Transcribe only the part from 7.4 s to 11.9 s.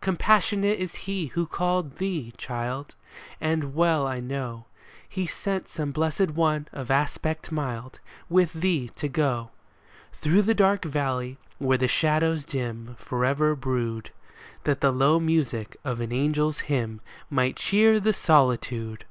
mild With thee to go Through the dark valley, where the